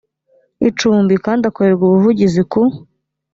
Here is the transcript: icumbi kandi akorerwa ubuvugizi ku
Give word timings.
icumbi 0.69 1.13
kandi 1.25 1.43
akorerwa 1.49 1.83
ubuvugizi 1.85 2.41
ku 2.51 2.61